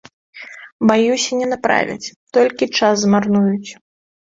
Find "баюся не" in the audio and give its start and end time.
0.91-1.47